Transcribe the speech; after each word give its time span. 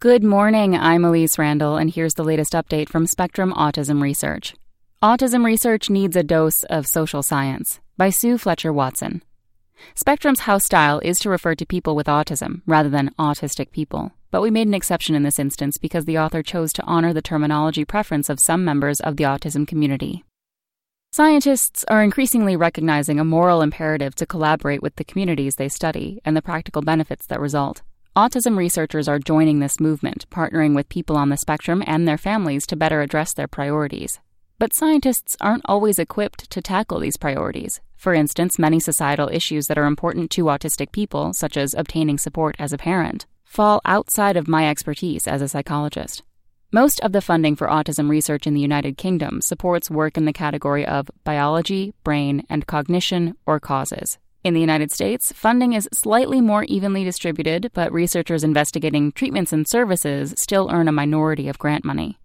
Good 0.00 0.22
morning, 0.22 0.76
I'm 0.76 1.04
Elise 1.04 1.40
Randall, 1.40 1.76
and 1.76 1.90
here's 1.90 2.14
the 2.14 2.22
latest 2.22 2.52
update 2.52 2.88
from 2.88 3.08
Spectrum 3.08 3.52
Autism 3.52 4.00
Research. 4.00 4.54
Autism 5.02 5.44
Research 5.44 5.90
Needs 5.90 6.14
a 6.14 6.22
Dose 6.22 6.62
of 6.62 6.86
Social 6.86 7.20
Science 7.20 7.80
by 7.96 8.08
Sue 8.08 8.38
Fletcher 8.38 8.72
Watson. 8.72 9.24
Spectrum's 9.96 10.42
house 10.46 10.64
style 10.64 11.00
is 11.00 11.18
to 11.18 11.28
refer 11.28 11.56
to 11.56 11.66
people 11.66 11.96
with 11.96 12.06
autism 12.06 12.62
rather 12.64 12.88
than 12.88 13.12
autistic 13.18 13.72
people, 13.72 14.12
but 14.30 14.40
we 14.40 14.52
made 14.52 14.68
an 14.68 14.74
exception 14.74 15.16
in 15.16 15.24
this 15.24 15.40
instance 15.40 15.78
because 15.78 16.04
the 16.04 16.16
author 16.16 16.44
chose 16.44 16.72
to 16.74 16.84
honor 16.84 17.12
the 17.12 17.20
terminology 17.20 17.84
preference 17.84 18.30
of 18.30 18.38
some 18.38 18.64
members 18.64 19.00
of 19.00 19.16
the 19.16 19.24
autism 19.24 19.66
community. 19.66 20.22
Scientists 21.10 21.84
are 21.88 22.04
increasingly 22.04 22.54
recognizing 22.54 23.18
a 23.18 23.24
moral 23.24 23.62
imperative 23.62 24.14
to 24.14 24.26
collaborate 24.26 24.80
with 24.80 24.94
the 24.94 25.02
communities 25.02 25.56
they 25.56 25.68
study 25.68 26.20
and 26.24 26.36
the 26.36 26.42
practical 26.42 26.82
benefits 26.82 27.26
that 27.26 27.40
result. 27.40 27.82
Autism 28.18 28.56
researchers 28.56 29.06
are 29.06 29.20
joining 29.20 29.60
this 29.60 29.78
movement, 29.78 30.28
partnering 30.28 30.74
with 30.74 30.88
people 30.88 31.16
on 31.16 31.28
the 31.28 31.36
spectrum 31.36 31.84
and 31.86 32.08
their 32.08 32.18
families 32.18 32.66
to 32.66 32.74
better 32.74 33.00
address 33.00 33.32
their 33.32 33.46
priorities. 33.46 34.18
But 34.58 34.74
scientists 34.74 35.36
aren't 35.40 35.62
always 35.66 36.00
equipped 36.00 36.50
to 36.50 36.60
tackle 36.60 36.98
these 36.98 37.16
priorities. 37.16 37.80
For 37.94 38.12
instance, 38.14 38.58
many 38.58 38.80
societal 38.80 39.28
issues 39.28 39.68
that 39.68 39.78
are 39.78 39.84
important 39.84 40.32
to 40.32 40.46
autistic 40.46 40.90
people, 40.90 41.32
such 41.32 41.56
as 41.56 41.74
obtaining 41.74 42.18
support 42.18 42.56
as 42.58 42.72
a 42.72 42.76
parent, 42.76 43.24
fall 43.44 43.80
outside 43.84 44.36
of 44.36 44.48
my 44.48 44.68
expertise 44.68 45.28
as 45.28 45.40
a 45.40 45.46
psychologist. 45.46 46.24
Most 46.72 46.98
of 47.02 47.12
the 47.12 47.22
funding 47.22 47.54
for 47.54 47.68
autism 47.68 48.10
research 48.10 48.48
in 48.48 48.54
the 48.54 48.60
United 48.60 48.98
Kingdom 48.98 49.40
supports 49.40 49.92
work 49.92 50.16
in 50.16 50.24
the 50.24 50.32
category 50.32 50.84
of 50.84 51.08
biology, 51.22 51.94
brain, 52.02 52.44
and 52.50 52.66
cognition 52.66 53.36
or 53.46 53.60
causes. 53.60 54.18
In 54.44 54.54
the 54.54 54.60
United 54.60 54.92
States, 54.92 55.32
funding 55.32 55.72
is 55.72 55.88
slightly 55.92 56.40
more 56.40 56.64
evenly 56.64 57.02
distributed, 57.04 57.70
but 57.74 57.92
researchers 57.92 58.44
investigating 58.44 59.10
treatments 59.12 59.52
and 59.52 59.66
services 59.66 60.32
still 60.36 60.70
earn 60.70 60.86
a 60.86 60.92
minority 60.92 61.48
of 61.48 61.58
grant 61.58 61.84
money. 61.84 62.18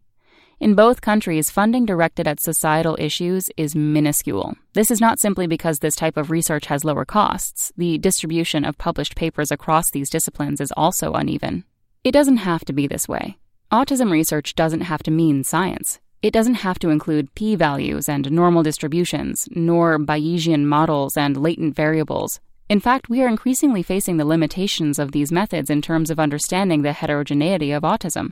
In 0.59 0.75
both 0.75 1.01
countries, 1.01 1.49
funding 1.49 1.85
directed 1.85 2.27
at 2.27 2.39
societal 2.39 2.95
issues 2.99 3.49
is 3.57 3.75
minuscule. 3.75 4.55
This 4.73 4.91
is 4.91 5.01
not 5.01 5.19
simply 5.19 5.47
because 5.47 5.79
this 5.79 5.95
type 5.95 6.15
of 6.15 6.31
research 6.31 6.67
has 6.67 6.85
lower 6.85 7.03
costs. 7.03 7.73
The 7.75 7.97
distribution 7.97 8.63
of 8.63 8.77
published 8.77 9.15
papers 9.15 9.51
across 9.51 9.89
these 9.89 10.09
disciplines 10.09 10.61
is 10.61 10.71
also 10.77 11.13
uneven. 11.13 11.65
It 12.03 12.11
doesn't 12.11 12.37
have 12.37 12.63
to 12.65 12.73
be 12.73 12.87
this 12.87 13.09
way. 13.09 13.37
Autism 13.71 14.11
research 14.11 14.55
doesn't 14.55 14.81
have 14.81 15.03
to 15.03 15.11
mean 15.11 15.43
science. 15.43 15.99
It 16.23 16.31
doesn't 16.31 16.63
have 16.63 16.79
to 16.79 16.89
include 16.89 17.35
p 17.35 17.57
values 17.57 18.07
and 18.07 18.31
normal 18.31 18.63
distributions, 18.63 19.49
nor 19.51 19.99
Bayesian 19.99 20.63
models 20.63 21.17
and 21.17 21.35
latent 21.35 21.75
variables. 21.75 22.39
In 22.69 22.79
fact, 22.79 23.09
we 23.09 23.21
are 23.21 23.27
increasingly 23.27 23.83
facing 23.83 24.15
the 24.15 24.25
limitations 24.25 24.99
of 24.99 25.11
these 25.11 25.33
methods 25.33 25.69
in 25.69 25.81
terms 25.81 26.09
of 26.09 26.21
understanding 26.21 26.81
the 26.81 26.93
heterogeneity 26.93 27.73
of 27.73 27.83
autism. 27.83 28.29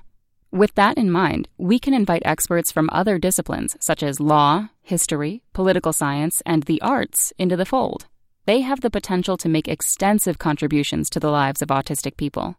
With 0.52 0.74
that 0.76 0.98
in 0.98 1.12
mind, 1.12 1.50
we 1.58 1.80
can 1.80 1.94
invite 1.94 2.22
experts 2.24 2.72
from 2.72 2.90
other 2.94 3.20
disciplines 3.20 3.76
such 3.82 4.04
as 4.04 4.22
law, 4.22 4.70
history, 4.82 5.44
political 5.52 5.92
science, 5.92 6.42
and 6.46 6.64
the 6.64 6.82
arts 6.82 7.34
into 7.38 7.58
the 7.58 7.66
fold. 7.66 8.06
They 8.46 8.62
have 8.62 8.80
the 8.80 8.90
potential 8.90 9.36
to 9.36 9.50
make 9.50 9.68
extensive 9.68 10.40
contributions 10.40 11.10
to 11.10 11.20
the 11.20 11.30
lives 11.30 11.62
of 11.62 11.68
autistic 11.68 12.16
people. 12.16 12.56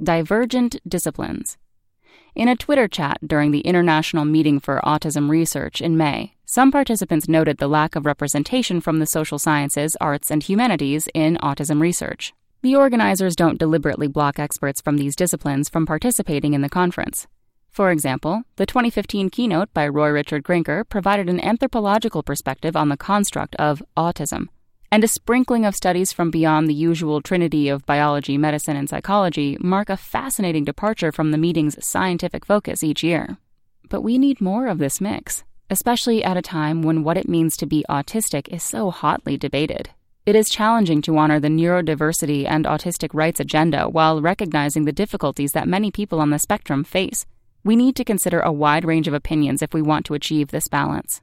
Divergent 0.00 0.76
disciplines. 0.88 1.58
In 2.34 2.48
a 2.48 2.56
Twitter 2.56 2.88
chat 2.88 3.18
during 3.24 3.52
the 3.52 3.60
International 3.60 4.24
Meeting 4.24 4.58
for 4.58 4.80
Autism 4.84 5.30
Research 5.30 5.80
in 5.80 5.96
May, 5.96 6.34
some 6.44 6.72
participants 6.72 7.28
noted 7.28 7.58
the 7.58 7.68
lack 7.68 7.94
of 7.94 8.06
representation 8.06 8.80
from 8.80 8.98
the 8.98 9.06
social 9.06 9.38
sciences, 9.38 9.96
arts, 10.00 10.30
and 10.30 10.42
humanities 10.42 11.08
in 11.14 11.36
autism 11.38 11.80
research. 11.80 12.32
The 12.62 12.76
organizers 12.76 13.36
don't 13.36 13.58
deliberately 13.58 14.08
block 14.08 14.38
experts 14.38 14.80
from 14.80 14.96
these 14.96 15.14
disciplines 15.14 15.68
from 15.68 15.86
participating 15.86 16.54
in 16.54 16.60
the 16.60 16.68
conference. 16.68 17.26
For 17.70 17.90
example, 17.90 18.44
the 18.56 18.66
2015 18.66 19.30
keynote 19.30 19.74
by 19.74 19.88
Roy 19.88 20.08
Richard 20.08 20.44
Grinker 20.44 20.88
provided 20.88 21.28
an 21.28 21.40
anthropological 21.40 22.22
perspective 22.22 22.76
on 22.76 22.88
the 22.88 22.96
construct 22.96 23.54
of 23.56 23.82
autism, 23.96 24.48
and 24.94 25.02
a 25.02 25.08
sprinkling 25.08 25.64
of 25.66 25.74
studies 25.74 26.12
from 26.12 26.30
beyond 26.30 26.68
the 26.68 26.72
usual 26.72 27.20
trinity 27.20 27.68
of 27.68 27.84
biology, 27.84 28.38
medicine, 28.38 28.76
and 28.76 28.88
psychology 28.88 29.56
mark 29.58 29.90
a 29.90 29.96
fascinating 29.96 30.62
departure 30.62 31.10
from 31.10 31.32
the 31.32 31.36
meeting's 31.36 31.84
scientific 31.84 32.46
focus 32.46 32.84
each 32.84 33.02
year. 33.02 33.36
But 33.88 34.02
we 34.02 34.18
need 34.18 34.40
more 34.40 34.68
of 34.68 34.78
this 34.78 35.00
mix, 35.00 35.42
especially 35.68 36.22
at 36.22 36.36
a 36.36 36.42
time 36.42 36.82
when 36.82 37.02
what 37.02 37.16
it 37.16 37.28
means 37.28 37.56
to 37.56 37.66
be 37.66 37.84
autistic 37.90 38.46
is 38.54 38.62
so 38.62 38.92
hotly 38.92 39.36
debated. 39.36 39.90
It 40.26 40.36
is 40.36 40.48
challenging 40.48 41.02
to 41.02 41.18
honor 41.18 41.40
the 41.40 41.48
neurodiversity 41.48 42.46
and 42.48 42.64
autistic 42.64 43.10
rights 43.12 43.40
agenda 43.40 43.88
while 43.88 44.22
recognizing 44.22 44.84
the 44.84 44.92
difficulties 44.92 45.50
that 45.54 45.66
many 45.66 45.90
people 45.90 46.20
on 46.20 46.30
the 46.30 46.38
spectrum 46.38 46.84
face. 46.84 47.26
We 47.64 47.74
need 47.74 47.96
to 47.96 48.04
consider 48.04 48.38
a 48.38 48.52
wide 48.52 48.84
range 48.84 49.08
of 49.08 49.14
opinions 49.14 49.60
if 49.60 49.74
we 49.74 49.82
want 49.82 50.06
to 50.06 50.14
achieve 50.14 50.52
this 50.52 50.68
balance. 50.68 51.20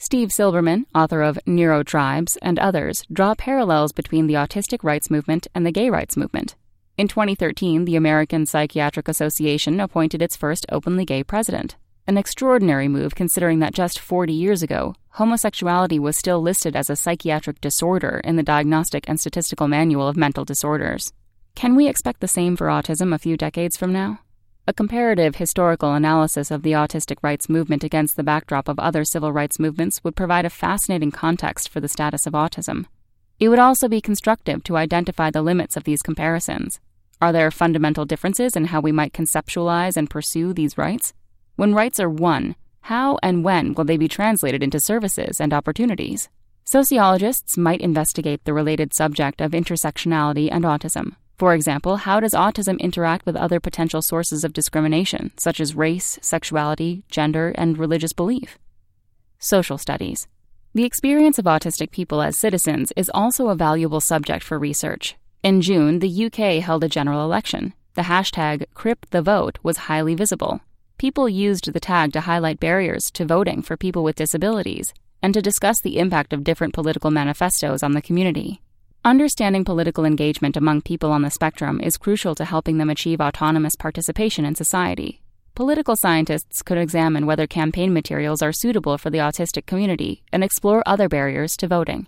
Steve 0.00 0.28
Silberman, 0.28 0.84
author 0.94 1.22
of 1.22 1.40
Neurotribes, 1.44 2.36
and 2.40 2.56
others 2.60 3.04
draw 3.12 3.34
parallels 3.34 3.90
between 3.90 4.28
the 4.28 4.34
autistic 4.34 4.84
rights 4.84 5.10
movement 5.10 5.48
and 5.56 5.66
the 5.66 5.72
gay 5.72 5.90
rights 5.90 6.16
movement. 6.16 6.54
In 6.96 7.08
2013, 7.08 7.84
the 7.84 7.96
American 7.96 8.46
Psychiatric 8.46 9.08
Association 9.08 9.80
appointed 9.80 10.22
its 10.22 10.36
first 10.36 10.66
openly 10.70 11.04
gay 11.04 11.24
president, 11.24 11.74
an 12.06 12.16
extraordinary 12.16 12.86
move 12.86 13.16
considering 13.16 13.58
that 13.58 13.74
just 13.74 13.98
40 13.98 14.32
years 14.32 14.62
ago, 14.62 14.94
homosexuality 15.10 15.98
was 15.98 16.16
still 16.16 16.40
listed 16.40 16.76
as 16.76 16.88
a 16.88 16.94
psychiatric 16.94 17.60
disorder 17.60 18.20
in 18.22 18.36
the 18.36 18.44
Diagnostic 18.44 19.08
and 19.08 19.18
Statistical 19.18 19.66
Manual 19.66 20.06
of 20.06 20.16
Mental 20.16 20.44
Disorders. 20.44 21.12
Can 21.56 21.74
we 21.74 21.88
expect 21.88 22.20
the 22.20 22.28
same 22.28 22.56
for 22.56 22.68
autism 22.68 23.12
a 23.12 23.18
few 23.18 23.36
decades 23.36 23.76
from 23.76 23.92
now? 23.92 24.20
A 24.68 24.74
comparative 24.74 25.36
historical 25.36 25.94
analysis 25.94 26.50
of 26.50 26.60
the 26.60 26.72
autistic 26.72 27.16
rights 27.22 27.48
movement 27.48 27.82
against 27.82 28.16
the 28.16 28.22
backdrop 28.22 28.68
of 28.68 28.78
other 28.78 29.02
civil 29.02 29.32
rights 29.32 29.58
movements 29.58 30.04
would 30.04 30.14
provide 30.14 30.44
a 30.44 30.50
fascinating 30.50 31.10
context 31.10 31.70
for 31.70 31.80
the 31.80 31.88
status 31.88 32.26
of 32.26 32.34
autism. 32.34 32.84
It 33.40 33.48
would 33.48 33.58
also 33.58 33.88
be 33.88 34.02
constructive 34.02 34.62
to 34.64 34.76
identify 34.76 35.30
the 35.30 35.40
limits 35.40 35.78
of 35.78 35.84
these 35.84 36.02
comparisons. 36.02 36.80
Are 37.18 37.32
there 37.32 37.50
fundamental 37.50 38.04
differences 38.04 38.56
in 38.56 38.66
how 38.66 38.82
we 38.82 38.92
might 38.92 39.14
conceptualize 39.14 39.96
and 39.96 40.10
pursue 40.10 40.52
these 40.52 40.76
rights? 40.76 41.14
When 41.56 41.74
rights 41.74 41.98
are 41.98 42.10
won, 42.10 42.54
how 42.82 43.18
and 43.22 43.42
when 43.42 43.72
will 43.72 43.84
they 43.84 43.96
be 43.96 44.06
translated 44.06 44.62
into 44.62 44.80
services 44.80 45.40
and 45.40 45.54
opportunities? 45.54 46.28
Sociologists 46.64 47.56
might 47.56 47.80
investigate 47.80 48.44
the 48.44 48.52
related 48.52 48.92
subject 48.92 49.40
of 49.40 49.52
intersectionality 49.52 50.50
and 50.52 50.64
autism, 50.64 51.16
for 51.38 51.54
example, 51.54 51.98
how 51.98 52.18
does 52.18 52.32
autism 52.32 52.80
interact 52.80 53.24
with 53.24 53.36
other 53.36 53.60
potential 53.60 54.02
sources 54.02 54.42
of 54.42 54.52
discrimination, 54.52 55.30
such 55.36 55.60
as 55.60 55.76
race, 55.76 56.18
sexuality, 56.20 57.04
gender, 57.10 57.54
and 57.56 57.78
religious 57.78 58.12
belief? 58.12 58.58
Social 59.38 59.78
studies. 59.78 60.26
The 60.74 60.84
experience 60.84 61.38
of 61.38 61.44
autistic 61.44 61.92
people 61.92 62.22
as 62.22 62.36
citizens 62.36 62.92
is 62.96 63.10
also 63.14 63.48
a 63.48 63.54
valuable 63.54 64.00
subject 64.00 64.42
for 64.42 64.58
research. 64.58 65.14
In 65.44 65.60
June, 65.60 66.00
the 66.00 66.26
UK 66.26 66.60
held 66.62 66.82
a 66.82 66.88
general 66.88 67.24
election. 67.24 67.72
The 67.94 68.02
hashtag 68.02 68.66
CripTheVote 68.74 69.58
was 69.62 69.86
highly 69.86 70.16
visible. 70.16 70.60
People 70.98 71.28
used 71.28 71.72
the 71.72 71.78
tag 71.78 72.12
to 72.14 72.22
highlight 72.22 72.58
barriers 72.58 73.12
to 73.12 73.24
voting 73.24 73.62
for 73.62 73.76
people 73.76 74.02
with 74.02 74.16
disabilities 74.16 74.92
and 75.22 75.32
to 75.34 75.40
discuss 75.40 75.80
the 75.80 75.98
impact 75.98 76.32
of 76.32 76.42
different 76.42 76.74
political 76.74 77.12
manifestos 77.12 77.84
on 77.84 77.92
the 77.92 78.02
community. 78.02 78.60
Understanding 79.08 79.64
political 79.64 80.04
engagement 80.04 80.54
among 80.54 80.82
people 80.82 81.12
on 81.12 81.22
the 81.22 81.30
spectrum 81.30 81.80
is 81.80 81.96
crucial 81.96 82.34
to 82.34 82.44
helping 82.44 82.76
them 82.76 82.90
achieve 82.90 83.22
autonomous 83.22 83.74
participation 83.74 84.44
in 84.44 84.54
society. 84.54 85.22
Political 85.54 85.96
scientists 85.96 86.60
could 86.60 86.76
examine 86.76 87.24
whether 87.24 87.46
campaign 87.46 87.94
materials 87.94 88.42
are 88.42 88.52
suitable 88.52 88.98
for 88.98 89.08
the 89.08 89.16
autistic 89.16 89.64
community 89.64 90.22
and 90.30 90.44
explore 90.44 90.82
other 90.84 91.08
barriers 91.08 91.56
to 91.56 91.66
voting. 91.66 92.06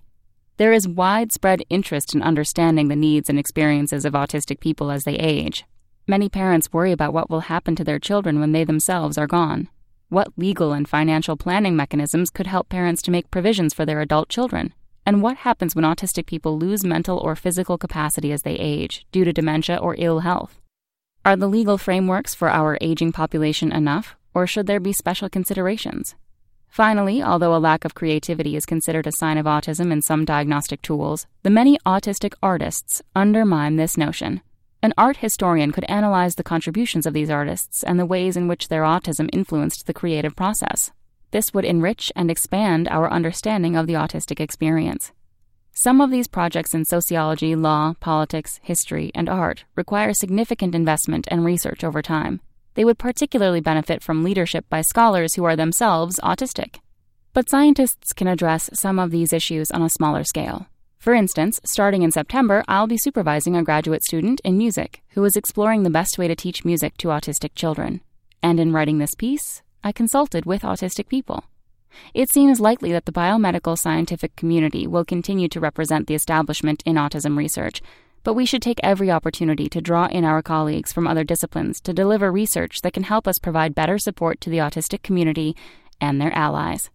There 0.58 0.74
is 0.74 0.86
widespread 0.86 1.62
interest 1.70 2.14
in 2.14 2.20
understanding 2.20 2.88
the 2.88 2.96
needs 2.96 3.30
and 3.30 3.38
experiences 3.38 4.04
of 4.04 4.12
autistic 4.12 4.60
people 4.60 4.90
as 4.90 5.04
they 5.04 5.14
age. 5.14 5.64
Many 6.06 6.28
parents 6.28 6.70
worry 6.70 6.92
about 6.92 7.14
what 7.14 7.30
will 7.30 7.48
happen 7.48 7.74
to 7.76 7.84
their 7.84 7.98
children 7.98 8.40
when 8.40 8.52
they 8.52 8.64
themselves 8.64 9.16
are 9.16 9.26
gone. 9.26 9.70
What 10.10 10.36
legal 10.36 10.74
and 10.74 10.86
financial 10.86 11.38
planning 11.38 11.74
mechanisms 11.74 12.28
could 12.28 12.46
help 12.46 12.68
parents 12.68 13.00
to 13.04 13.10
make 13.10 13.30
provisions 13.30 13.72
for 13.72 13.86
their 13.86 14.02
adult 14.02 14.28
children? 14.28 14.74
And 15.10 15.22
what 15.22 15.38
happens 15.38 15.74
when 15.74 15.84
autistic 15.84 16.26
people 16.26 16.56
lose 16.56 16.84
mental 16.84 17.18
or 17.18 17.34
physical 17.34 17.76
capacity 17.76 18.30
as 18.30 18.42
they 18.42 18.54
age 18.54 19.04
due 19.10 19.24
to 19.24 19.32
dementia 19.32 19.76
or 19.76 19.96
ill 19.98 20.20
health? 20.20 20.60
Are 21.24 21.34
the 21.34 21.48
legal 21.48 21.78
frameworks 21.78 22.32
for 22.32 22.48
our 22.48 22.78
aging 22.80 23.10
population 23.10 23.72
enough, 23.72 24.14
or 24.34 24.46
should 24.46 24.68
there 24.68 24.78
be 24.78 24.92
special 24.92 25.28
considerations? 25.28 26.14
Finally, 26.68 27.24
although 27.24 27.56
a 27.56 27.58
lack 27.58 27.84
of 27.84 27.96
creativity 27.96 28.54
is 28.54 28.64
considered 28.64 29.04
a 29.04 29.10
sign 29.10 29.36
of 29.36 29.46
autism 29.46 29.90
in 29.90 30.00
some 30.00 30.24
diagnostic 30.24 30.80
tools, 30.80 31.26
the 31.42 31.50
many 31.50 31.76
autistic 31.84 32.34
artists 32.40 33.02
undermine 33.16 33.74
this 33.74 33.96
notion. 33.96 34.40
An 34.80 34.94
art 34.96 35.16
historian 35.16 35.72
could 35.72 35.86
analyze 35.88 36.36
the 36.36 36.44
contributions 36.44 37.04
of 37.04 37.14
these 37.14 37.30
artists 37.30 37.82
and 37.82 37.98
the 37.98 38.06
ways 38.06 38.36
in 38.36 38.46
which 38.46 38.68
their 38.68 38.84
autism 38.84 39.28
influenced 39.32 39.88
the 39.88 39.92
creative 39.92 40.36
process. 40.36 40.92
This 41.30 41.54
would 41.54 41.64
enrich 41.64 42.10
and 42.16 42.30
expand 42.30 42.88
our 42.88 43.10
understanding 43.10 43.76
of 43.76 43.86
the 43.86 43.94
autistic 43.94 44.40
experience. 44.40 45.12
Some 45.72 46.00
of 46.00 46.10
these 46.10 46.26
projects 46.26 46.74
in 46.74 46.84
sociology, 46.84 47.54
law, 47.54 47.94
politics, 48.00 48.60
history, 48.62 49.12
and 49.14 49.28
art 49.28 49.64
require 49.76 50.12
significant 50.12 50.74
investment 50.74 51.28
and 51.30 51.44
research 51.44 51.84
over 51.84 52.02
time. 52.02 52.40
They 52.74 52.84
would 52.84 52.98
particularly 52.98 53.60
benefit 53.60 54.02
from 54.02 54.24
leadership 54.24 54.66
by 54.68 54.82
scholars 54.82 55.34
who 55.34 55.44
are 55.44 55.56
themselves 55.56 56.20
autistic. 56.20 56.80
But 57.32 57.48
scientists 57.48 58.12
can 58.12 58.26
address 58.26 58.68
some 58.74 58.98
of 58.98 59.10
these 59.10 59.32
issues 59.32 59.70
on 59.70 59.82
a 59.82 59.88
smaller 59.88 60.24
scale. 60.24 60.66
For 60.98 61.14
instance, 61.14 61.60
starting 61.64 62.02
in 62.02 62.10
September, 62.10 62.62
I'll 62.68 62.86
be 62.86 62.98
supervising 62.98 63.56
a 63.56 63.62
graduate 63.62 64.04
student 64.04 64.40
in 64.44 64.58
music 64.58 65.02
who 65.10 65.24
is 65.24 65.36
exploring 65.36 65.82
the 65.82 65.90
best 65.90 66.18
way 66.18 66.28
to 66.28 66.34
teach 66.34 66.64
music 66.64 66.98
to 66.98 67.08
autistic 67.08 67.54
children. 67.54 68.02
And 68.42 68.60
in 68.60 68.72
writing 68.72 68.98
this 68.98 69.14
piece, 69.14 69.62
I 69.82 69.92
consulted 69.92 70.44
with 70.44 70.62
autistic 70.62 71.08
people. 71.08 71.44
It 72.14 72.30
seems 72.30 72.60
likely 72.60 72.92
that 72.92 73.06
the 73.06 73.12
biomedical 73.12 73.78
scientific 73.78 74.36
community 74.36 74.86
will 74.86 75.04
continue 75.04 75.48
to 75.48 75.60
represent 75.60 76.06
the 76.06 76.14
establishment 76.14 76.82
in 76.86 76.96
autism 76.96 77.36
research, 77.36 77.80
but 78.22 78.34
we 78.34 78.44
should 78.44 78.62
take 78.62 78.80
every 78.82 79.10
opportunity 79.10 79.68
to 79.70 79.80
draw 79.80 80.06
in 80.06 80.24
our 80.24 80.42
colleagues 80.42 80.92
from 80.92 81.06
other 81.06 81.24
disciplines 81.24 81.80
to 81.80 81.92
deliver 81.92 82.30
research 82.30 82.82
that 82.82 82.92
can 82.92 83.04
help 83.04 83.26
us 83.26 83.38
provide 83.38 83.74
better 83.74 83.98
support 83.98 84.40
to 84.40 84.50
the 84.50 84.58
autistic 84.58 85.02
community 85.02 85.56
and 86.00 86.20
their 86.20 86.32
allies. 86.34 86.90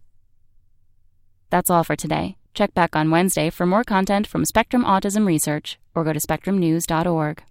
That's 1.50 1.70
all 1.70 1.84
for 1.84 1.96
today. 1.96 2.36
Check 2.54 2.72
back 2.72 2.96
on 2.96 3.10
Wednesday 3.10 3.50
for 3.50 3.66
more 3.66 3.84
content 3.84 4.26
from 4.26 4.44
Spectrum 4.44 4.84
Autism 4.84 5.26
Research 5.26 5.78
or 5.94 6.04
go 6.04 6.12
to 6.12 6.20
spectrumnews.org. 6.20 7.42